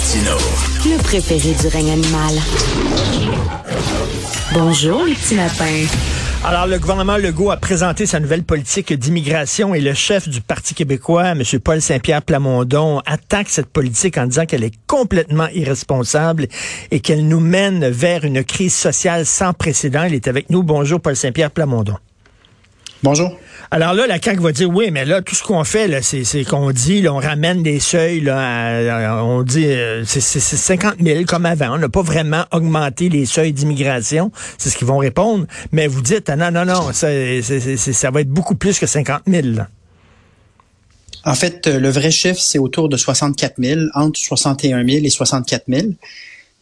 [0.00, 2.34] Le préféré du règne animal.
[4.52, 5.86] Bonjour, les petits lapins.
[6.44, 10.74] Alors, le gouvernement Legault a présenté sa nouvelle politique d'immigration et le chef du Parti
[10.74, 11.42] québécois, M.
[11.64, 16.46] Paul Saint-Pierre Plamondon, attaque cette politique en disant qu'elle est complètement irresponsable
[16.92, 20.04] et qu'elle nous mène vers une crise sociale sans précédent.
[20.04, 20.62] Il est avec nous.
[20.62, 21.96] Bonjour, Paul Saint-Pierre Plamondon.
[23.02, 23.38] Bonjour.
[23.70, 26.44] Alors là, la CAQ va dire oui, mais là, tout ce qu'on fait, là, c'est,
[26.44, 31.46] qu'on dit, là, on ramène des seuils, là, on dit euh, c'est, 50 000 comme
[31.46, 31.74] avant.
[31.74, 34.32] On n'a pas vraiment augmenté les seuils d'immigration.
[34.56, 35.46] C'est ce qu'ils vont répondre.
[35.70, 37.08] Mais vous dites, ah, non, non, non, ça,
[37.42, 39.48] ça va être beaucoup plus que 50 000.
[41.24, 45.10] En fait, euh, le vrai chiffre, c'est autour de 64 000, entre 61 000 et
[45.10, 45.88] 64 000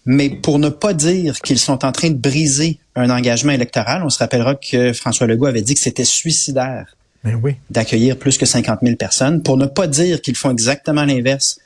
[0.07, 4.09] mais pour ne pas dire qu'ils sont en train de briser un engagement électoral, on
[4.09, 7.57] se rappellera que François Legault avait dit que c'était suicidaire oui.
[7.71, 9.43] d'accueillir plus que 50 000 personnes.
[9.43, 11.59] Pour ne pas dire qu'ils font exactement l'inverse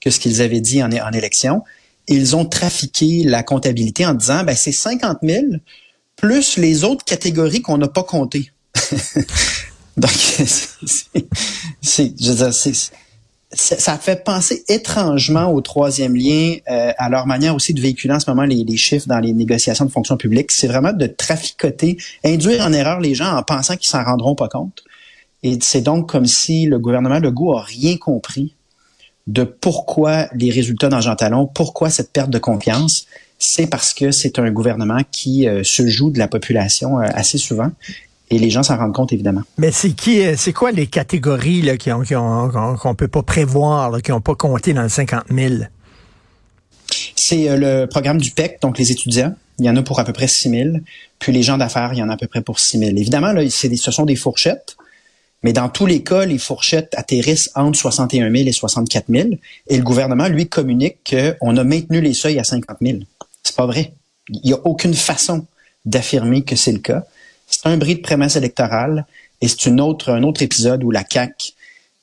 [0.00, 1.62] que ce qu'ils avaient dit en, en élection,
[2.08, 5.44] ils ont trafiqué la comptabilité en disant, ben c'est 50 000
[6.16, 8.50] plus les autres catégories qu'on n'a pas comptées.
[9.96, 10.10] Donc,
[11.80, 12.14] c'est,
[13.54, 18.20] ça fait penser étrangement au troisième lien, euh, à leur manière aussi de véhiculer en
[18.20, 20.50] ce moment les, chiffres dans les négociations de fonction publique.
[20.50, 24.48] C'est vraiment de traficoter, induire en erreur les gens en pensant qu'ils s'en rendront pas
[24.48, 24.84] compte.
[25.42, 28.54] Et c'est donc comme si le gouvernement Legault a rien compris
[29.26, 33.06] de pourquoi les résultats dans pourquoi cette perte de confiance.
[33.38, 37.38] C'est parce que c'est un gouvernement qui euh, se joue de la population euh, assez
[37.38, 37.70] souvent
[38.34, 39.42] et les gens s'en rendent compte, évidemment.
[39.58, 42.02] Mais c'est qui, euh, c'est quoi les catégories là, qui ont,
[42.80, 45.54] qu'on peut pas prévoir, qui n'ont pas compté dans le 50 000?
[47.14, 49.34] C'est euh, le programme du PEC, donc les étudiants.
[49.58, 50.68] Il y en a pour à peu près 6 000.
[51.18, 52.90] Puis les gens d'affaires, il y en a à peu près pour 6 000.
[52.96, 54.76] Évidemment, là, c'est ce sont des fourchettes.
[55.44, 59.28] Mais dans tous les cas, les fourchettes atterrissent entre 61 000 et 64 000.
[59.68, 62.98] Et le gouvernement, lui, communique qu'on a maintenu les seuils à 50 000.
[63.42, 63.92] C'est pas vrai.
[64.30, 65.46] Il n'y a aucune façon
[65.84, 67.04] d'affirmer que c'est le cas.
[67.46, 69.06] C'est un bris de prémisse électorale
[69.40, 71.52] et c'est une autre, un autre épisode où la CAQ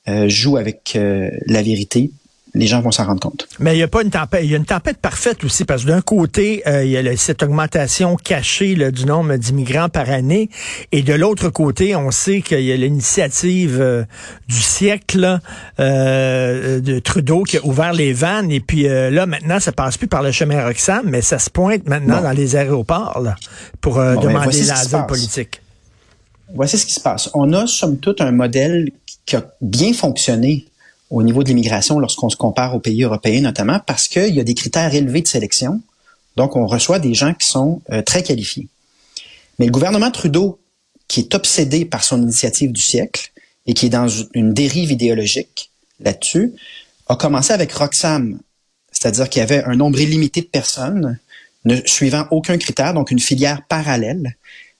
[0.08, 2.10] euh, joue avec euh, la vérité
[2.54, 3.48] les gens vont s'en rendre compte.
[3.58, 4.44] Mais il n'y a pas une tempête.
[4.44, 7.16] Il y a une tempête parfaite aussi, parce que d'un côté, euh, il y a
[7.16, 10.50] cette augmentation cachée du nombre d'immigrants par année,
[10.92, 14.06] et de l'autre côté, on sait qu'il y a l'initiative
[14.48, 15.38] du siècle
[15.78, 20.22] de Trudeau qui a ouvert les vannes, et puis là, maintenant, ça passe plus par
[20.22, 23.22] le chemin Roxham, mais ça se pointe maintenant dans les aéroports
[23.80, 25.60] pour demander l'asile politique.
[26.54, 27.30] Voici ce qui se passe.
[27.34, 28.90] On a, somme toute, un modèle
[29.24, 30.66] qui a bien fonctionné
[31.12, 34.44] au niveau de l'immigration lorsqu'on se compare aux pays européens notamment, parce qu'il y a
[34.44, 35.80] des critères élevés de sélection.
[36.36, 38.66] Donc, on reçoit des gens qui sont euh, très qualifiés.
[39.58, 40.58] Mais le gouvernement Trudeau,
[41.08, 43.30] qui est obsédé par son initiative du siècle
[43.66, 45.70] et qui est dans une dérive idéologique
[46.00, 46.54] là-dessus,
[47.08, 48.40] a commencé avec Roxham,
[48.90, 51.18] c'est-à-dire qu'il y avait un nombre illimité de personnes
[51.66, 54.36] ne suivant aucun critère, donc une filière parallèle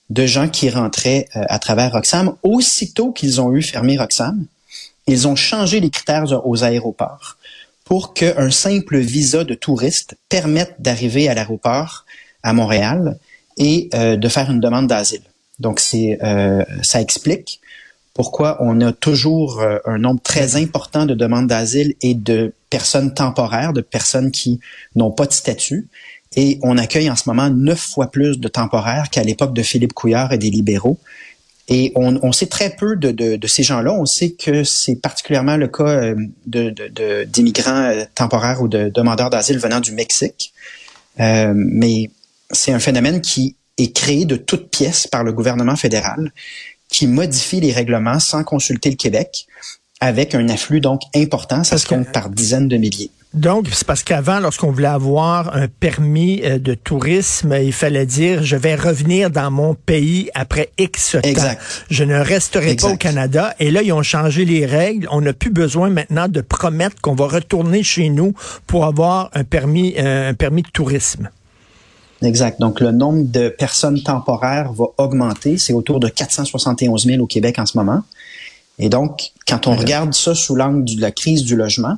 [0.09, 2.35] de gens qui rentraient euh, à travers Roxham.
[2.41, 4.47] Aussitôt qu'ils ont eu fermé Roxham,
[5.07, 7.37] ils ont changé les critères aux aéroports
[7.83, 12.05] pour qu'un simple visa de touriste permette d'arriver à l'aéroport
[12.41, 13.17] à Montréal
[13.57, 15.21] et euh, de faire une demande d'asile.
[15.59, 17.59] Donc, c'est euh, ça explique
[18.13, 23.13] pourquoi on a toujours euh, un nombre très important de demandes d'asile et de personnes
[23.13, 24.59] temporaires, de personnes qui
[24.95, 25.87] n'ont pas de statut.
[26.35, 29.93] Et on accueille en ce moment neuf fois plus de temporaires qu'à l'époque de Philippe
[29.93, 30.99] Couillard et des libéraux.
[31.69, 33.93] Et on, sait très peu de, ces gens-là.
[33.93, 36.15] On sait que c'est particulièrement le cas euh,
[36.45, 40.53] de, d'immigrants euh, temporaires ou de demandeurs d'asile venant du Mexique.
[41.21, 42.09] Euh, mais
[42.51, 46.33] c'est un phénomène qui est créé de toutes pièces par le gouvernement fédéral,
[46.89, 49.47] qui modifie les règlements sans consulter le Québec,
[50.01, 53.09] avec un afflux donc important, ça se compte par dizaines de milliers.
[53.33, 58.43] Donc, c'est parce qu'avant, lorsqu'on voulait avoir un permis euh, de tourisme, il fallait dire,
[58.43, 61.41] je vais revenir dans mon pays après X temps.
[61.89, 63.55] Je ne resterai pas au Canada.
[63.59, 65.07] Et là, ils ont changé les règles.
[65.09, 68.33] On n'a plus besoin maintenant de promettre qu'on va retourner chez nous
[68.67, 71.29] pour avoir un permis, euh, un permis de tourisme.
[72.21, 72.59] Exact.
[72.59, 75.57] Donc, le nombre de personnes temporaires va augmenter.
[75.57, 78.03] C'est autour de 471 000 au Québec en ce moment.
[78.77, 81.97] Et donc, quand on regarde ça sous l'angle de la crise du logement,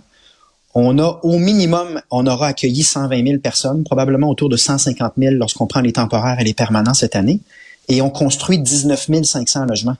[0.75, 5.35] on a au minimum, on aura accueilli 120 000 personnes, probablement autour de 150 000
[5.35, 7.39] lorsqu'on prend les temporaires et les permanents cette année,
[7.87, 9.97] et on construit 19 500 logements.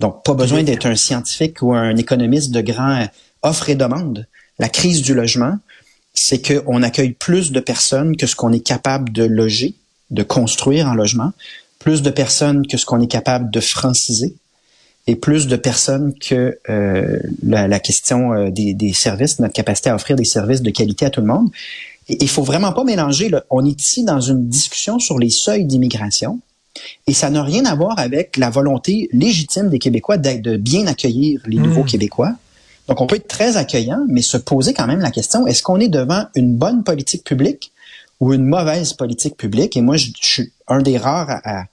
[0.00, 3.06] Donc, pas besoin d'être un scientifique ou un économiste de grand
[3.42, 4.26] offre et demande.
[4.58, 5.58] La crise du logement,
[6.12, 9.74] c'est qu'on accueille plus de personnes que ce qu'on est capable de loger,
[10.10, 11.32] de construire en logement,
[11.78, 14.34] plus de personnes que ce qu'on est capable de franciser,
[15.08, 19.94] et plus de personnes que euh, la, question euh, des, des, services, notre capacité à
[19.94, 21.48] offrir des services de qualité à tout le monde.
[22.10, 23.30] Et il faut vraiment pas mélanger.
[23.30, 23.42] Là.
[23.48, 26.40] On est ici dans une discussion sur les seuils d'immigration.
[27.06, 31.40] Et ça n'a rien à voir avec la volonté légitime des Québécois de bien accueillir
[31.46, 31.86] les nouveaux mmh.
[31.86, 32.34] Québécois.
[32.86, 35.80] Donc, on peut être très accueillant, mais se poser quand même la question, est-ce qu'on
[35.80, 37.72] est devant une bonne politique publique
[38.20, 39.74] ou une mauvaise politique publique?
[39.76, 41.64] Et moi, je, suis un des rares à, à,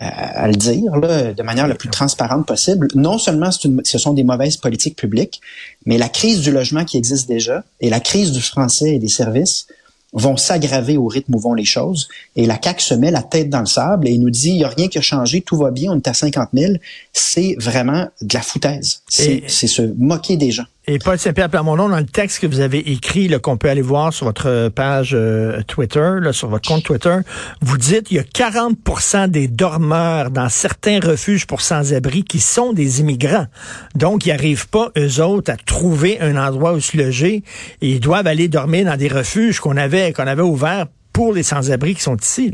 [0.00, 2.88] le dire là, de manière la plus transparente possible.
[2.94, 5.40] Non seulement ce sont des mauvaises politiques publiques,
[5.86, 9.08] mais la crise du logement qui existe déjà et la crise du français et des
[9.08, 9.66] services
[10.12, 12.08] vont s'aggraver au rythme où vont les choses.
[12.34, 14.64] Et la CAQ se met la tête dans le sable et nous dit, il n'y
[14.64, 16.72] a rien qui a changé, tout va bien, on est à 50 000.
[17.12, 19.02] C'est vraiment de la foutaise.
[19.08, 20.66] C'est se moquer des gens.
[20.86, 24.12] Et Paul Saint-Pierre Plamondon, dans le texte que vous avez écrit, qu'on peut aller voir
[24.12, 27.18] sur votre page euh, Twitter, là, sur votre compte Twitter,
[27.60, 32.72] vous dites il y a 40% des dormeurs dans certains refuges pour sans-abri qui sont
[32.72, 33.46] des immigrants.
[33.94, 37.44] Donc, ils n'arrivent pas, eux autres, à trouver un endroit où se loger
[37.82, 41.42] et ils doivent aller dormir dans des refuges qu'on avait, qu'on avait ouverts pour les
[41.42, 42.52] sans-abri qui sont ici.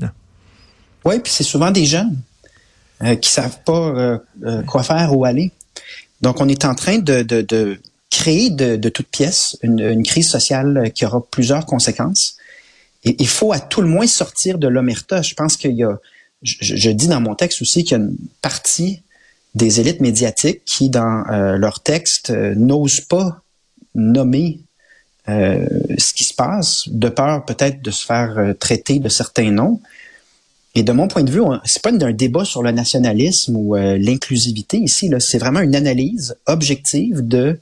[1.04, 2.16] Oui, puis c'est souvent des jeunes
[3.02, 5.52] euh, qui savent pas euh, euh, quoi faire ou aller.
[6.20, 7.78] Donc, on est en train de, de, de
[8.10, 12.36] créer de, toutes pièces une, crise sociale qui aura plusieurs conséquences.
[13.04, 15.22] Et il faut à tout le moins sortir de l'omerta.
[15.22, 15.98] Je pense qu'il y a,
[16.42, 19.02] je, dis dans mon texte aussi qu'il y a une partie
[19.54, 23.40] des élites médiatiques qui, dans euh, leur texte, euh, n'osent pas
[23.94, 24.60] nommer
[25.28, 25.66] euh,
[25.96, 29.80] ce qui se passe, de peur peut-être de se faire traiter de certains noms.
[30.74, 34.76] Et de mon point de vue, c'est pas un débat sur le nationalisme ou l'inclusivité
[34.76, 35.10] ici.
[35.20, 37.58] C'est vraiment une analyse objective de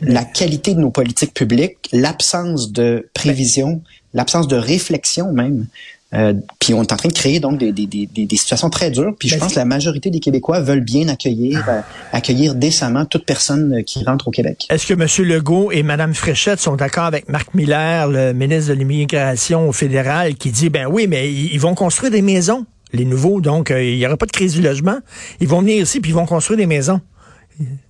[0.00, 3.82] la qualité de nos politiques publiques, l'absence de prévision,
[4.14, 5.66] l'absence de réflexion même.
[6.14, 8.90] Euh, puis on est en train de créer donc des, des, des, des situations très
[8.90, 9.14] dures.
[9.18, 11.80] Puis je ben, pense que la majorité des Québécois veulent bien accueillir, euh,
[12.12, 14.66] accueillir décemment toute personne euh, qui rentre au Québec.
[14.68, 15.26] Est-ce que M.
[15.26, 20.34] Legault et Mme Fréchette sont d'accord avec Marc Miller, le ministre de l'immigration au fédéral,
[20.34, 24.06] qui dit ben oui, mais ils vont construire des maisons, les nouveaux, donc il n'y
[24.06, 24.98] aura pas de crise du logement.
[25.40, 27.00] Ils vont venir ici puis ils vont construire des maisons.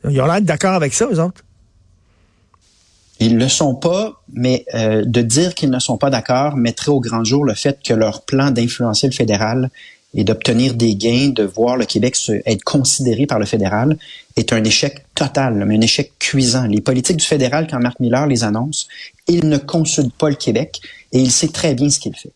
[0.09, 1.43] Ils ont l'air d'accord avec ça, eux autres.
[3.25, 6.99] Ils le sont pas, mais euh, de dire qu'ils ne sont pas d'accord mettrait au
[6.99, 9.71] grand jour le fait que leur plan d'influencer le fédéral
[10.13, 13.97] et d'obtenir des gains, de voir le Québec être considéré par le fédéral,
[14.35, 16.67] est un échec total, un échec cuisant.
[16.67, 18.89] Les politiques du fédéral, quand Marc Miller les annonce,
[19.29, 20.81] il ne consulte pas le Québec
[21.13, 22.33] et il sait très bien ce qu'il fait.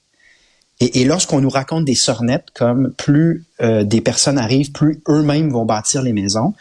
[0.78, 5.64] Et, lorsqu'on nous raconte des sornettes comme plus euh, des personnes arrivent, plus eux-mêmes vont
[5.64, 6.52] bâtir les maisons,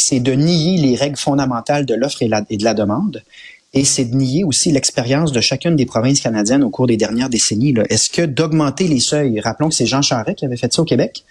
[0.00, 3.22] c'est de nier les règles fondamentales de l'offre et, de la demande.
[3.72, 7.28] Et c'est de nier aussi l'expérience de chacune des provinces canadiennes au cours des dernières
[7.28, 7.74] décennies.
[7.88, 10.84] Est-ce que d'augmenter les seuils, rappelons que c'est Jean Charest qui avait fait ça au
[10.84, 11.24] Québec,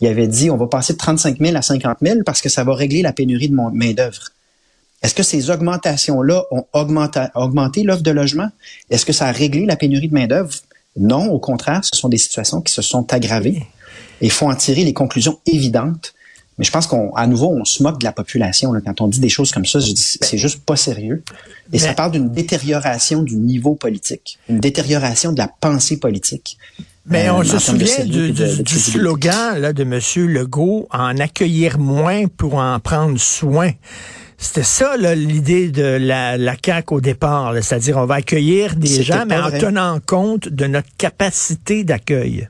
[0.00, 2.62] il avait dit on va passer de 35 000 à 50 000 parce que ça
[2.62, 4.28] va régler la pénurie de main-d'œuvre.
[5.02, 8.48] Est-ce que ces augmentations-là ont augmenté, augmenté l'offre de logement?
[8.90, 10.52] Est-ce que ça a réglé la pénurie de main-d'œuvre?
[10.96, 13.66] Non, au contraire, ce sont des situations qui se sont aggravées.
[14.20, 16.14] Et il faut en tirer les conclusions évidentes
[16.58, 18.72] mais je pense qu'à nouveau, on se moque de la population.
[18.72, 18.80] Là.
[18.84, 21.22] Quand on dit des choses comme ça, c'est juste pas sérieux.
[21.72, 26.58] Et ça parle d'une détérioration du niveau politique, une détérioration de la pensée politique.
[27.06, 28.34] Mais on euh, se souvient du,
[28.78, 29.98] slogan là, de M.
[30.26, 33.70] Legault, en accueillir moins pour en prendre soin.
[34.36, 39.24] C'était ça l'idée de la, la CAQ au départ, c'est-à-dire on va accueillir des gens,
[39.26, 42.48] mais en tenant compte de notre capacité d'accueil.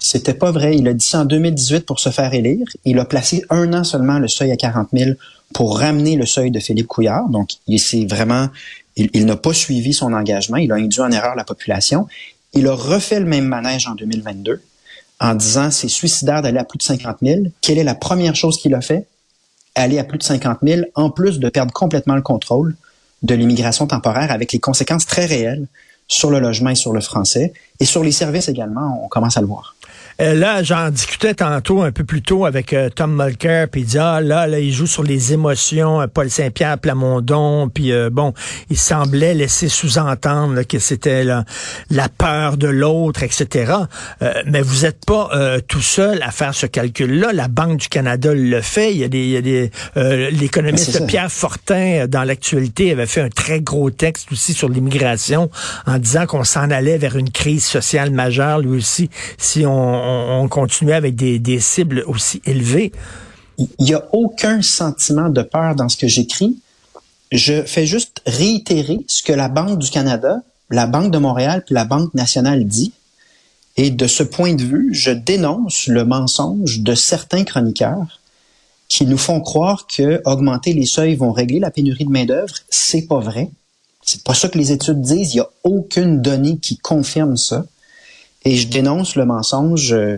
[0.00, 0.76] C'était pas vrai.
[0.76, 2.66] Il a dit ça en 2018 pour se faire élire.
[2.84, 5.10] Il a placé un an seulement le seuil à 40 000
[5.52, 7.28] pour ramener le seuil de Philippe Couillard.
[7.28, 8.48] Donc, il vraiment,
[8.96, 10.56] il, n'a pas suivi son engagement.
[10.56, 12.08] Il a induit en erreur la population.
[12.54, 14.62] Il a refait le même manège en 2022
[15.20, 17.40] en disant c'est suicidaire d'aller à plus de 50 000.
[17.60, 19.06] Quelle est la première chose qu'il a fait?
[19.74, 22.74] Aller à plus de 50 000, en plus de perdre complètement le contrôle
[23.22, 25.66] de l'immigration temporaire avec les conséquences très réelles
[26.08, 29.40] sur le logement et sur le français et sur les services également, on commence à
[29.40, 29.76] le voir.
[30.20, 33.86] Euh, là, j'en discutais tantôt, un peu plus tôt, avec euh, Tom Mulcair, puis il
[33.86, 38.34] dit, ah, là, là, il joue sur les émotions, euh, Paul Saint-Pierre Plamondon, puis bon,
[38.68, 43.72] il semblait laisser sous-entendre que c'était la peur de l'autre, etc.
[44.46, 45.30] mais vous n'êtes pas
[45.66, 47.32] tout seul à faire ce calcul-là.
[47.32, 48.92] La Banque du Canada le fait.
[48.92, 49.70] Il y a des, il y a des
[50.30, 55.50] l'économiste Pierre Fortin, dans l'actualité, avait fait un très gros texte aussi sur l'immigration
[55.86, 60.48] en disant qu'on s'en allait vers une crise sociale majeure, lui aussi, si on on,
[60.48, 62.92] continuait avec des, cibles aussi élevées.
[63.58, 66.58] Il n'y a aucun sentiment de peur dans ce que j'écris.
[67.30, 71.74] Je fais juste réitérer ce que la Banque du Canada, la Banque de Montréal puis
[71.74, 72.92] la Banque nationale dit.
[73.76, 78.20] Et de ce point de vue, je dénonce le mensonge de certains chroniqueurs
[78.88, 82.54] qui nous font croire que augmenter les seuils vont régler la pénurie de main d'œuvre.
[82.68, 83.50] C'est pas vrai.
[84.02, 85.34] C'est pas ça que les études disent.
[85.34, 87.64] Il y a aucune donnée qui confirme ça.
[88.44, 90.16] Et je dénonce le mensonge euh,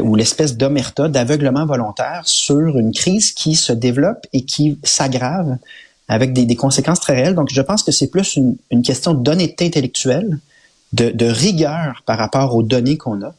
[0.00, 5.58] ou l'espèce d'omerta, d'aveuglement volontaire sur une crise qui se développe et qui s'aggrave
[6.08, 7.34] avec des, conséquences très réelles.
[7.34, 10.38] Donc, je pense que c'est plus une, question d'honnêteté intellectuelle,
[10.92, 13.34] de, rigueur par rapport aux données qu'on a.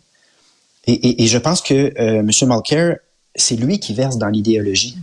[0.87, 2.29] Et, je pense que euh, M.
[2.43, 2.97] Mulcair,
[3.35, 4.97] c'est lui qui verse dans l'idéologie.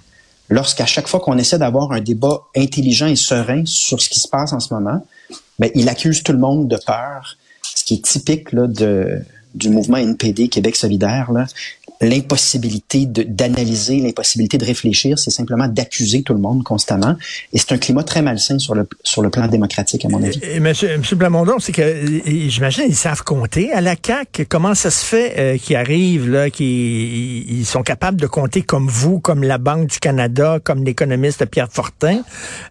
[0.49, 4.29] Lorsqu'à chaque fois qu'on essaie d'avoir un débat intelligent et serein sur ce qui se
[4.29, 5.05] passe en ce moment,
[5.59, 7.37] ben, il accuse tout le monde de peur,
[7.75, 9.21] ce qui est typique là, de,
[9.55, 11.33] du mouvement NPD Québec solidaire.
[11.33, 11.47] Là
[12.03, 17.17] l'impossibilité d'analyser, l'impossibilité de réfléchir, c'est simplement d'accuser tout le monde constamment.
[17.53, 20.41] Et c'est un climat très malsain sur le, sur le plan démocratique, à mon avis.
[20.43, 24.47] Et, monsieur, monsieur Blamondon, c'est que j'imagine ils savent compter à la CAQ.
[24.47, 28.89] Comment ça se fait euh, qu'ils arrivent, là, qu'ils ils sont capables de compter comme
[28.89, 32.23] vous, comme la Banque du Canada, comme l'économiste Pierre Fortin?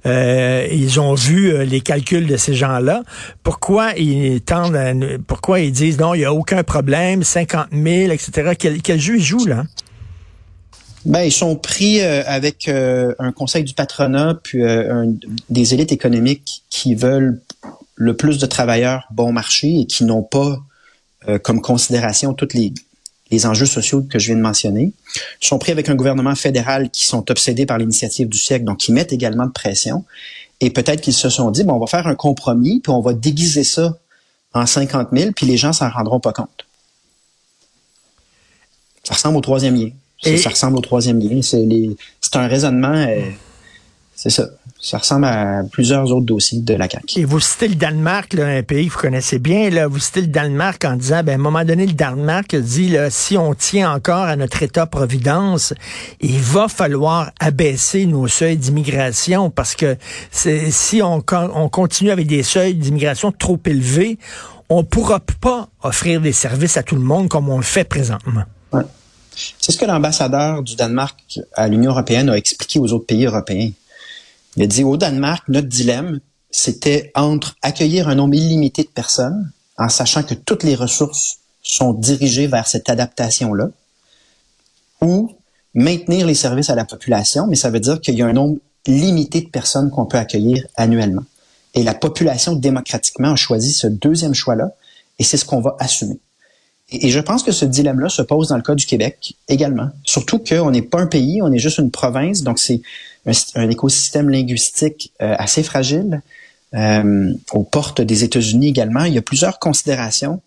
[0.06, 3.04] Euh, ils ont vu euh, les calculs de ces gens-là.
[3.44, 4.78] Pourquoi ils tendent
[5.28, 8.52] pourquoi ils disent non, il n'y a aucun problème, 50 000, etc.
[8.58, 9.64] Quel, quel jeu jouent là?
[11.06, 15.08] Ben, ils sont pris euh, avec euh, un conseil du patronat puis euh,
[15.50, 17.42] des élites économiques qui veulent
[17.96, 20.58] le plus de travailleurs bon marché et qui n'ont pas
[21.44, 22.74] comme considération tous les,
[23.30, 24.92] les enjeux sociaux que je viens de mentionner.
[25.40, 28.80] Ils sont pris avec un gouvernement fédéral qui sont obsédés par l'initiative du siècle, donc
[28.80, 30.04] qui mettent également de pression.
[30.62, 33.14] Et peut-être qu'ils se sont dit, bon, on va faire un compromis, puis on va
[33.14, 34.00] déguiser ça
[34.56, 36.66] en 50 000, puis les gens s'en rendront pas compte.
[39.04, 39.90] Ça ressemble au troisième lien.
[40.38, 41.42] Ça ressemble au troisième lien.
[41.42, 43.22] C'est un raisonnement, euh,
[44.16, 44.48] c'est ça.
[44.80, 47.20] Ça ressemble à plusieurs autres dossiers de la CAQ.
[47.20, 50.22] Et vous citez le Danemark, là, un pays que vous connaissez bien, là, vous citez
[50.22, 53.54] le Danemark en disant, ben, à un moment donné, le Danemark dit, là, si on
[53.54, 55.76] tient encore à notre État-providence,
[56.20, 59.98] il va falloir abaisser nos seuils d'immigration parce que
[60.32, 64.18] si on, on continue avec des seuils d'immigration trop élevés,
[64.70, 68.46] on pourra pas offrir des services à tout le monde comme on le fait présentement.
[69.36, 73.72] C'est ce que l'ambassadeur du Danemark à l'Union européenne a expliqué aux autres pays européens.
[74.56, 79.52] Il a dit au Danemark, notre dilemme, c'était entre accueillir un nombre illimité de personnes,
[79.78, 83.70] en sachant que toutes les ressources sont dirigées vers cette adaptation-là,
[85.02, 85.32] ou
[85.74, 88.60] maintenir les services à la population, mais ça veut dire qu'il y a un nombre
[88.88, 91.24] limité de personnes qu'on peut accueillir annuellement.
[91.74, 94.72] Et la population démocratiquement a choisi ce deuxième choix-là,
[95.20, 96.20] et c'est ce qu'on va assumer.
[96.92, 99.90] Et je pense que ce dilemme-là se pose dans le cas du Québec également.
[100.04, 102.82] Surtout qu'on n'est pas un pays, on est juste une province, donc c'est
[103.56, 106.22] un, écosystème linguistique euh, assez fragile.
[106.74, 110.42] Euh, aux portes des États-Unis également, il y a plusieurs considérations.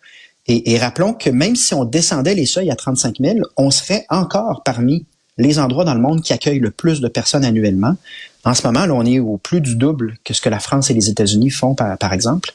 [0.46, 4.62] Et, rappelons que même si on descendait les seuils à 35 000, on serait encore
[4.62, 5.06] parmi
[5.38, 7.96] les endroits dans le monde qui accueillent le plus de personnes annuellement.
[8.44, 10.90] En ce moment, là, on est au plus du double que ce que la France
[10.90, 12.52] et les États-Unis font, par exemple.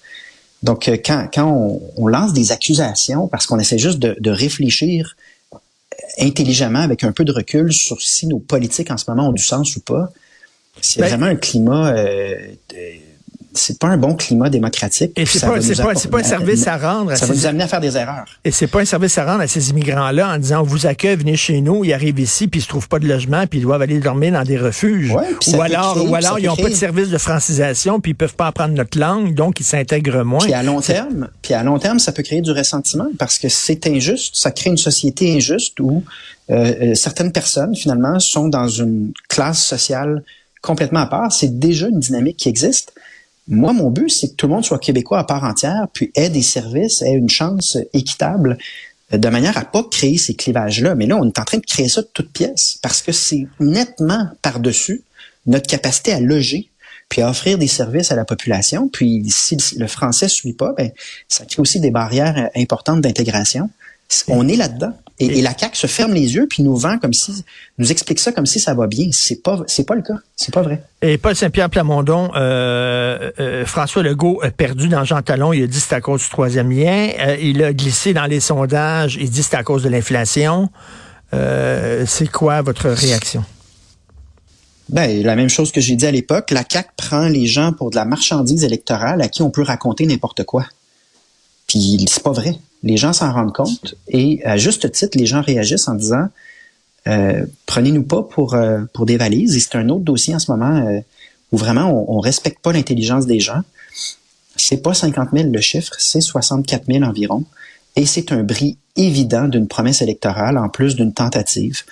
[0.61, 5.15] Donc, euh, quand, quand on, lance des accusations parce qu'on essaie juste de, de, réfléchir
[6.19, 9.43] intelligemment avec un peu de recul sur si nos politiques en ce moment ont du
[9.43, 10.11] sens ou pas,
[10.81, 12.35] c'est ben vraiment un climat euh,
[13.59, 15.11] c'est pas un bon climat démocratique.
[15.15, 17.15] Et c'est pas, pas, pas, un service à rendre.
[17.15, 18.25] ça va nous amener à faire des erreurs.
[18.43, 21.15] Et c'est pas un service à rendre à ces immigrants-là en disant on vous accueille,
[21.15, 23.63] venez chez nous, ils arrivent ici, puis ils se trouvent pas de logement, puis ils
[23.63, 25.11] doivent aller dormir dans des refuges.
[25.11, 28.47] ou alors, ou alors ils n'ont pas de service de francisation, puis ils peuvent pas
[28.47, 30.39] apprendre notre langue, donc ils s'intègrent moins.
[30.39, 33.49] Puis à long terme, puis à long terme, ça peut créer du ressentiment parce que
[33.49, 36.03] c'est injuste, ça crée une société injuste où
[36.49, 40.23] euh, euh, certaines personnes finalement sont dans une classe sociale
[40.61, 41.31] complètement à part.
[41.31, 42.93] C'est déjà une dynamique qui existe.
[43.50, 46.29] Moi, mon but, c'est que tout le monde soit québécois à part entière, puis ait
[46.29, 48.60] des services, ait une chance équitable,
[49.12, 50.94] euh, de manière à pas créer ces clivages-là.
[50.94, 53.48] Mais là, on est en train de créer ça de toutes pièces, parce que c'est
[53.60, 55.03] nettement par-dessus
[55.48, 56.70] notre capacité à loger,
[57.10, 58.88] puis à offrir des services à la population.
[58.88, 60.91] Puis si le français suit pas, ben
[61.27, 63.70] ça crée aussi des barrières euh, importantes d'intégration.
[64.27, 64.94] On est là-dedans.
[65.19, 67.43] Et, la CAQ se ferme les yeux puis nous vend comme si,
[67.77, 69.09] nous explique ça comme si ça va bien.
[69.11, 70.15] C'est pas, c'est pas le cas.
[70.35, 70.81] C'est pas vrai.
[71.01, 75.51] Et Paul Saint-Pierre Plamondon, euh, euh, François Legault a perdu dans Jean Talon.
[75.51, 77.09] Il a dit c'est à cause du troisième lien.
[77.19, 79.17] Euh, il a glissé dans les sondages.
[79.19, 80.69] Il dit c'est à cause de l'inflation.
[81.31, 83.43] c'est quoi votre réaction?
[84.88, 86.51] Ben, la même chose que j'ai dit à l'époque.
[86.51, 90.05] La CAQ prend les gens pour de la marchandise électorale à qui on peut raconter
[90.05, 90.65] n'importe quoi.
[91.67, 92.55] Puis c'est pas vrai.
[92.83, 96.27] Les gens s'en rendent compte et à juste titre, les gens réagissent en disant
[97.07, 99.55] euh, prenez-nous pas pour euh, pour des valises.
[99.55, 101.00] Et c'est un autre dossier en ce moment euh,
[101.51, 103.62] où vraiment on, on respecte pas l'intelligence des gens.
[104.55, 107.43] C'est pas 50 000 le chiffre, c'est 64 000 environ.
[107.95, 111.83] Et c'est un bris évident d'une promesse électorale en plus d'une tentative.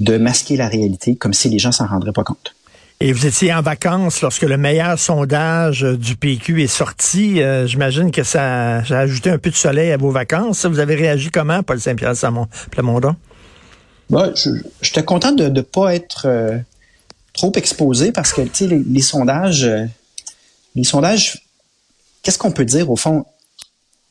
[0.00, 2.54] de masquer la réalité comme si les gens s'en rendraient pas compte.
[3.02, 7.40] Et vous étiez en vacances lorsque le meilleur sondage du PQ est sorti.
[7.40, 10.66] Euh, j'imagine que ça, a ajouté un peu de soleil à vos vacances.
[10.66, 12.12] Vous avez réagi comment, Paul Saint-Pierre
[12.70, 13.16] Plamondon?
[14.10, 14.30] Bah,
[14.82, 16.58] j'étais content de ne pas être euh,
[17.32, 19.86] trop exposé parce que les, sondages, euh,
[20.74, 21.42] les sondages,
[22.22, 23.24] qu'est-ce qu'on peut dire au fond?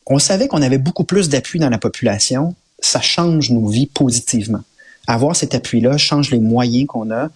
[0.07, 2.55] On savait qu'on avait beaucoup plus d'appui dans la population.
[2.79, 4.63] Ça change nos vies positivement.
[5.05, 7.29] Avoir cet appui-là change les moyens qu'on a.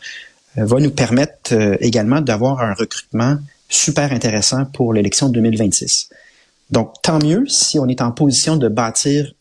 [0.58, 3.38] Euh, va nous permettre euh, également d'avoir un recrutement
[3.70, 6.10] super intéressant pour l'élection de 2026.
[6.70, 9.34] Donc, tant mieux si on est en position de bâtir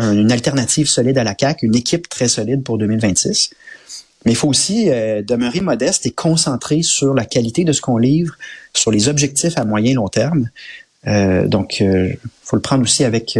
[0.00, 3.50] une alternative solide à la CAQ, une équipe très solide pour 2026.
[4.24, 7.98] Mais il faut aussi euh, demeurer modeste et concentré sur la qualité de ce qu'on
[7.98, 8.36] livre,
[8.74, 10.50] sur les objectifs à moyen et long terme.
[11.46, 13.36] donc, il faut le prendre aussi avec...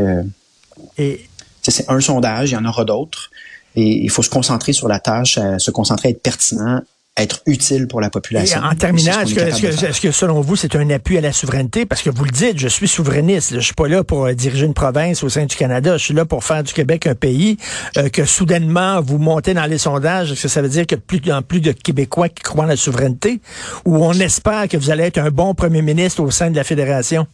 [0.96, 1.20] et
[1.62, 3.30] c'est un sondage, il y en aura d'autres.
[3.76, 6.80] Et il faut se concentrer sur la tâche, se concentrer à être pertinent,
[7.18, 8.60] être utile pour la population.
[8.60, 11.84] Et en terminant, est-ce que, selon vous, c'est un appui à la souveraineté?
[11.84, 13.54] Parce que vous le dites, je suis souverainiste.
[13.54, 15.96] Je suis pas là pour euh, diriger une province au sein du Canada.
[15.96, 17.56] Je suis là pour faire du Québec un pays
[17.96, 20.32] euh, que soudainement vous montez dans les sondages.
[20.32, 22.64] Est-ce que ça veut dire qu'il y a plus en plus de Québécois qui croient
[22.64, 23.40] en la souveraineté?
[23.84, 26.64] Ou on espère que vous allez être un bon premier ministre au sein de la
[26.64, 27.26] fédération?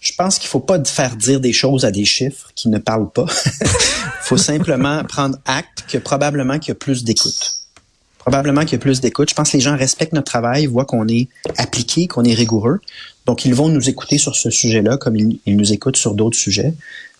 [0.00, 3.10] Je pense qu'il faut pas faire dire des choses à des chiffres qui ne parlent
[3.10, 3.26] pas.
[3.62, 3.68] Il
[4.22, 7.58] faut simplement prendre acte que probablement qu'il y a plus d'écoute.
[8.18, 9.28] Probablement qu'il y a plus d'écoute.
[9.28, 11.28] Je pense que les gens respectent notre travail, voient qu'on est
[11.58, 12.80] appliqué, qu'on est rigoureux.
[13.26, 16.72] Donc, ils vont nous écouter sur ce sujet-là comme ils, nous écoutent sur d'autres sujets.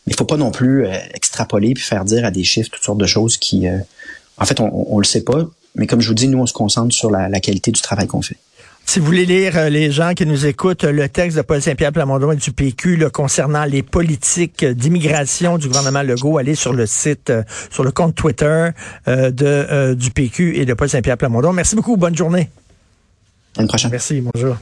[0.06, 2.82] Mais il faut pas non plus euh, extrapoler puis faire dire à des chiffres toutes
[2.82, 3.78] sortes de choses qui, euh,
[4.38, 5.46] en fait, on, on, le sait pas.
[5.74, 8.22] Mais comme je vous dis, nous, on se concentre sur la qualité du travail qu'on
[8.22, 8.38] fait.
[8.90, 11.92] Si vous voulez lire, euh, les gens qui nous écoutent, le texte de Paul Saint-Pierre
[11.92, 17.30] Plamondon et du PQ concernant les politiques d'immigration du gouvernement Legault, allez sur le site,
[17.30, 18.70] euh, sur le compte Twitter
[19.06, 21.52] euh, de, du PQ et de Paul Saint-Pierre Plamondon.
[21.52, 21.96] Merci beaucoup.
[21.96, 22.50] Bonne journée.
[23.56, 23.92] À une prochaine.
[23.92, 24.22] Merci.
[24.22, 24.56] Bonjour.